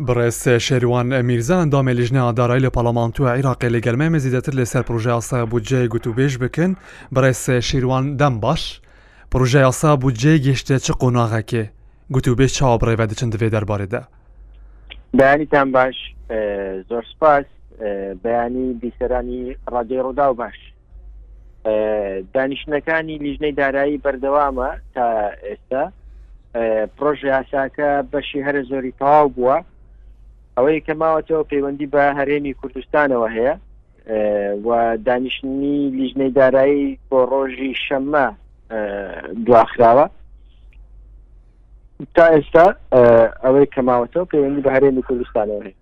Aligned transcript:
بڕێز 0.00 0.48
شێریوان 0.58 1.20
میرزان 1.22 1.70
دامێ 1.70 1.92
لیژنە 1.98 2.20
ئادارای 2.24 2.60
لە 2.60 2.70
پەلەمانتووە 2.76 3.26
عیراقی 3.36 3.68
لەگەلمە 3.68 4.08
مەزیدەتر 4.14 4.52
لەسەر 4.60 4.82
پروژاسە 4.88 5.48
بودجێ 5.52 5.86
گوتوبێژ 5.94 6.38
بکەن 6.38 6.76
بڕێز 7.14 7.50
شیروان 7.50 8.16
دەم 8.16 8.40
باش 8.40 8.80
پروژەیاسا 9.32 9.96
بودجێ 10.02 10.34
گەشتە 10.46 10.76
چ 10.84 10.88
قۆناغەکێ 11.00 11.64
گوتوبێ 12.14 12.46
چاوەڕێوە 12.56 13.04
دەچن 13.10 13.30
دەوێ 13.30 13.48
دەربارەدا 13.54 14.00
بەیانیتان 15.18 15.68
باش 15.72 15.96
زۆر 16.88 17.04
سپاس 17.14 17.44
بەیانی 18.22 18.66
بیسەرانی 18.82 19.42
ڕادێ 19.72 19.98
ڕوودا 20.04 20.26
و 20.30 20.34
باش 20.40 20.56
دانیشتەکانی 22.34 23.16
لیژنەی 23.24 23.52
دارایی 23.60 24.00
بەردەوامە 24.04 24.70
تا 24.94 25.06
ئێستا 25.46 25.84
پرۆژه 26.96 27.26
یاساکە 27.40 27.90
بەشی 28.12 28.42
هەر 28.46 28.56
زۆری 28.70 28.92
تەواو 29.00 29.28
بووە 29.36 29.58
ئەوەی 30.58 30.80
کە 30.86 30.94
ماوەتەوە 31.00 31.44
پەیوەندی 31.52 31.86
بە 31.92 32.02
هەرێمی 32.18 32.54
کوردستانەوە 32.60 33.28
هەیە 33.36 33.54
و 34.66 34.98
دانیشتنی 35.06 35.76
لیژنەی 35.98 36.30
دارایی 36.36 36.98
بۆ 37.10 37.18
ڕۆژی 37.30 37.72
شەممە 37.86 38.26
دواخراوە 39.46 40.06
تا 42.14 42.24
ئێستا 42.34 42.66
ئەوەی 43.44 43.66
کەماوەتەوە 43.74 44.26
پەیوەندی 44.32 44.62
بە 44.64 44.70
هەرێمی 44.76 45.02
کوردستانەوە 45.08 45.62
هەیە 45.66 45.76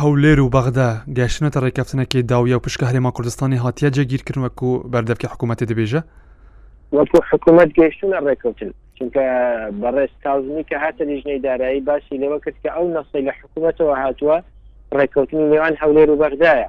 هەولێر 0.00 0.40
و 0.40 0.52
بەغدا 0.54 0.88
گەشتنەتە 1.18 1.58
ڕێکەفتنەکەی 1.64 2.22
داویە 2.30 2.56
و 2.56 2.60
پشکە 2.64 2.86
هەرێما 2.90 3.10
کوردستانی 3.16 3.62
هاتیە 3.64 3.90
جێگیرکردنوەکو 3.96 4.64
و 4.66 4.82
بەردەبکی 4.92 5.28
حکوومەتی 5.32 5.66
دەبێژە 5.70 6.02
وەکو 6.96 7.18
حکوومەت 7.30 7.70
گەشتونە 7.78 8.18
ڕێکەوتن 8.26 8.72
چونکە 8.98 9.26
بەڕێز 9.82 10.10
تازمی 10.24 10.64
کە 10.64 10.78
هاتە 10.84 11.02
لیژنەی 11.08 11.38
دارایی 11.46 11.80
باسی 11.88 12.20
لەوە 12.22 12.38
کرد 12.44 12.54
کە 12.64 12.70
ئەو 12.76 12.86
نەسی 12.96 13.20
لە 13.28 13.32
حکوومەتەوە 13.40 13.94
هاتووە 14.02 14.36
ڕێککەوتنی 14.98 15.44
نێوان 15.52 15.74
هەولێر 15.82 16.08
و 16.10 16.18
بەغدایە 16.22 16.68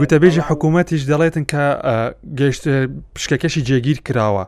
گوتەبێژی 0.00 0.46
حکوومەتیش 0.48 1.02
دەڵێتن 1.10 1.44
کە 1.52 1.64
گەشت 2.40 2.64
پشکەکەشی 3.14 3.62
جێگیر 3.68 3.98
کراوە 4.06 4.44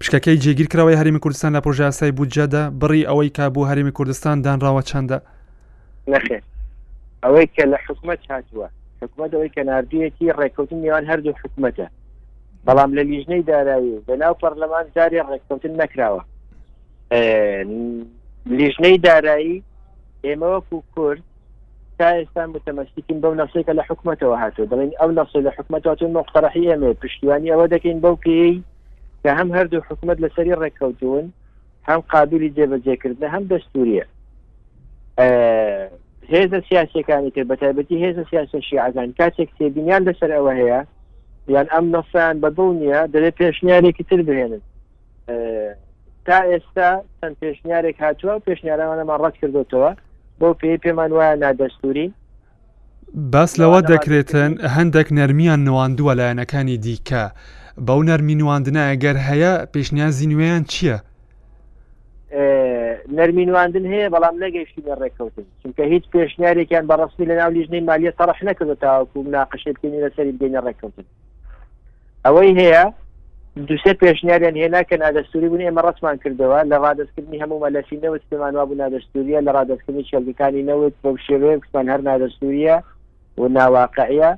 پشکەکەی 0.00 0.38
جێگیر 0.44 0.66
کراوەی 0.72 0.98
هەرمی 1.00 1.20
کوردستان 1.24 1.50
لە 1.56 1.60
پرۆژاسای 1.64 2.10
بودجەدا 2.18 2.62
بڕی 2.80 3.06
ئەوەی 3.08 3.30
کابوو 3.38 3.68
هەرمی 3.70 3.92
کوردستان 3.98 4.36
دانراوە 4.46 4.82
چەندە 4.90 5.18
نەخێ 6.12 6.38
ئەوەی 7.24 7.46
کە 7.54 7.62
لە 7.72 7.76
حکوومەت 7.86 8.20
هاتووە 8.30 8.68
حکوومەت 9.02 9.30
ئەوەی 9.34 9.50
کە 9.56 9.62
نردویەتی 9.68 10.32
ڕێککەوتنی 10.38 10.80
نێوان 10.84 11.04
هەردوو 11.10 11.34
حکوومەتە 11.42 11.86
بەڵام 12.66 12.90
لە 12.98 13.02
لیژنەی 13.10 13.42
دارایی 13.52 14.00
بەناو 14.08 14.34
پەرلەمان 14.42 14.86
جاری 14.96 15.20
ڕێککەوتن 15.30 15.74
نەکراوە 15.82 16.22
لیژنەی 18.58 18.98
دارایی 18.98 19.62
ئێمەوەکو 20.26 20.78
کورد 20.94 21.22
تا 21.98 22.08
ئێستان 22.18 22.48
بتەمەستیکن 22.54 23.18
بەو 23.22 23.34
نفسێکە 23.40 23.72
لە 23.78 23.82
حکوومەتەوە 23.88 24.36
هاتوو 24.42 24.68
دەڵین 24.70 24.92
ئەو 25.00 25.10
نفسە 25.18 25.40
لە 25.46 25.50
حکوومەتاتون 25.56 26.10
مختەرحی 26.18 26.70
ئەمێ 26.72 26.90
پشتیوانی 27.02 27.52
ئەوە 27.52 27.66
دەکەین 27.74 27.98
بەو 28.04 28.16
پێی 28.24 28.62
کە 29.22 29.30
هەم 29.38 29.48
هەردوو 29.56 29.86
حکوومەت 29.88 30.18
لەسەری 30.24 30.58
ڕێککەوتون 30.62 31.24
هەم 31.88 32.00
قابلی 32.12 32.50
جێبەجێکردە 32.56 33.26
هەم 33.34 33.44
دەستوریە 33.52 34.04
هێزە 36.32 36.58
سیاسەکانی 36.68 37.30
تر 37.34 37.44
بەتیبەتی 37.50 38.02
هێزە 38.04 38.24
سیاسە 38.30 38.58
شیعگان 38.68 39.08
کاتێک 39.18 39.48
سێبینیان 39.58 40.02
لەسەر 40.08 40.30
ئەوە 40.36 40.52
هەیە 40.60 40.80
یان 41.54 41.66
ئەم 41.72 41.84
نەسان 41.96 42.34
بەدڵ 42.42 42.70
نییە 42.80 43.00
دەبێت 43.14 43.34
پێشنیارێکی 43.42 44.04
تر 44.08 44.20
بهێنن 44.28 44.60
تا 46.26 46.38
ئێستا 46.50 46.90
چەند 47.20 47.34
پێشنیارێک 47.42 47.96
هاتووە 48.04 48.32
و 48.36 48.44
پێشنیارانەمان 48.46 49.18
ڕەت 49.24 49.34
کردوتەوە 49.40 49.90
بۆ 50.40 50.48
پێی 50.60 50.78
پێمان 50.84 51.10
وایە 51.16 51.34
نادەستوری 51.42 52.06
باس 53.32 53.60
لەوە 53.60 53.80
دەکرێتن 53.92 54.50
هەندێک 54.76 55.08
نەرمیان 55.18 55.60
نواندووە 55.66 56.12
لایەنەکانی 56.18 56.76
دیکە 56.84 57.24
بەو 57.86 58.00
نەرمی 58.08 58.34
نواندنە 58.40 58.82
ئەگەر 58.90 59.16
هەیە 59.28 59.52
پێشنیازی 59.74 60.26
نوێیان 60.32 60.64
چییە؟ 60.72 60.98
نەرمی 63.18 63.44
نواندن 63.48 63.86
هەیە 63.92 64.08
بەڵام 64.14 64.36
نەگەیشتی 64.44 64.80
بە 64.86 64.94
ڕێککەوتن 65.00 65.44
چونکە 65.62 65.82
هیچ 65.92 66.04
پێشنیارێکیان 66.14 66.84
بەڕستی 66.90 67.24
لە 67.30 67.34
ناو 67.40 67.50
لیژنەی 67.56 67.80
مالیە 67.88 68.12
تەڕەح 68.18 68.38
نەکردەوە 68.48 68.74
تاوەکو 68.82 69.22
ناقشێتکردنی 69.34 70.02
لەسەری 70.04 70.32
بینە 70.40 70.60
ڕێککەوتن 70.66 71.06
ئەوەی 72.26 72.52
هەیە 72.60 72.82
دوسێ 73.68 73.92
پێشنیاریان 74.02 74.56
هێناکەن 74.62 75.00
ئادەستوری 75.04 75.48
بوون 75.50 75.64
ئێمە 75.66 75.82
ڕستمان 75.86 76.16
کردەوە 76.22 76.58
لە 76.70 76.76
ڕادستکردنی 76.84 77.42
هەموو 77.42 77.62
مەلەفی 77.64 77.96
نەوت 78.04 78.22
پێمانوا 78.30 78.62
بوو 78.68 78.80
نادەستوریە 78.82 79.38
لە 79.46 79.50
ڕادستکردنی 79.56 80.08
چێلگەکانی 80.10 80.66
نەوت 80.70 80.94
بە 81.02 81.10
شێوێ 81.26 81.52
قسمان 81.62 81.86
هەر 81.92 82.00
نادەستوریە 82.08 82.76
و 83.40 83.44
ناواقعە 83.56 84.30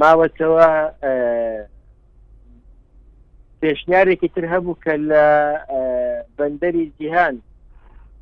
ماوەتەوە 0.00 0.68
پێشنیارێکی 3.60 4.28
تر 4.34 4.44
هەبوو 4.52 4.80
کە 4.84 4.94
لە 5.08 5.24
بەندەری 6.38 6.92
جیهان 6.98 7.34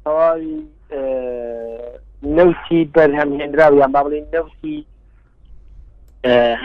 تەواوی 0.05 0.53
نوتی 2.37 2.81
بەرهەمهێنرا 2.95 3.67
و 3.71 3.75
یان 3.81 3.91
باڵین 3.97 4.25
نوتی 4.35 4.79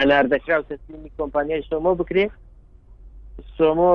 هەناردەکرا 0.00 0.58
و 0.60 0.62
تەسلیمی 0.62 1.10
کۆمپانیای 1.18 1.62
سۆمۆ 1.70 1.92
بکرێ 2.00 2.26
سۆمۆ 3.58 3.92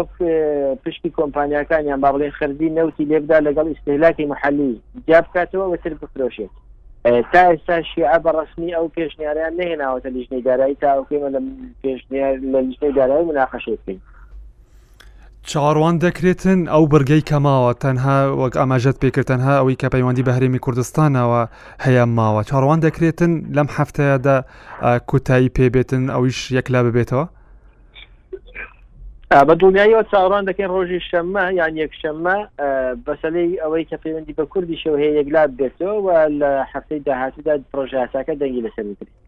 پشتی 0.86 1.10
کۆمپانیەکانیان 1.18 2.00
با 2.02 2.10
بڵێ 2.14 2.30
خردی 2.30 2.70
نەوتی 2.70 3.06
لێبدا 3.12 3.38
لەگەڵ 3.48 3.66
ئیسهلاکی 3.70 4.26
محلی 4.26 4.82
جا 5.08 5.22
بکاتەوە 5.22 5.66
وتر 5.72 5.94
بفرۆشێت 6.02 6.52
تا 7.34 7.42
ئێستا 7.52 7.76
شیع 7.94 8.18
بەڕسمی 8.20 8.74
ئەو 8.76 8.88
پێشنیاریان 8.96 9.54
نهێناوەتە 9.60 10.08
لیژنەی 10.16 10.42
دارایی 10.42 10.76
تا 10.82 10.88
ئەو 10.94 11.06
پێمە 11.10 11.30
لە 11.36 11.40
پێشنیار 11.84 12.36
لە 12.54 12.60
لیژنەی 12.68 12.94
دارایی 13.00 13.28
مناقەشێت 13.32 13.80
بکەین 13.82 14.00
چاڕوان 15.52 15.96
دەکرێتن 16.06 16.60
ئەو 16.74 16.84
بەرگەی 16.92 17.22
کەماوە 17.30 17.72
تەنها 17.84 18.18
وەک 18.42 18.54
ئاماژەت 18.60 18.98
پێکردەنها 19.04 19.54
ئەوی 19.60 19.76
کە 19.82 19.88
پەیوەندی 19.94 20.26
بە 20.28 20.32
هەرێمی 20.38 20.62
کوردستانەوە 20.66 21.42
هەیە 21.86 22.04
ماوە 22.20 22.42
چاڕوان 22.50 22.80
دەکرێتن 22.88 23.32
لەم 23.56 23.68
هەفتەیەدا 23.78 24.38
کوتایی 25.10 25.54
پێبێتن 25.58 26.04
ئەویش 26.16 26.40
یەکلا 26.58 26.80
ببێتەوە 26.86 27.26
بە 29.48 29.54
دڵنیایەوە 29.60 30.04
چاڕان 30.12 30.44
دەکەین 30.50 30.70
ڕۆژی 30.76 31.00
شەممە 31.10 31.46
یان 31.60 31.74
یەکشەممە 31.84 32.38
بەسەلەی 33.06 33.50
ئەوەی 33.64 33.84
کە 33.90 33.98
پەیوەندی 34.04 34.34
بە 34.40 34.46
کوردی 34.54 34.78
شەو 34.84 34.96
هەیە 35.02 35.14
یەکلا 35.20 35.44
بێتەوە 35.60 36.16
لە 36.42 36.52
هەفتەی 36.74 37.00
داهاتیدا 37.08 37.54
پرۆژاساکە 37.74 38.34
دەنگی 38.42 38.62
لەسەر 38.66 38.84
بکرێت 38.92 39.26